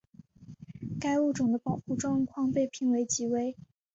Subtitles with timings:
[0.99, 3.55] 该物种的保护状况被评为极危。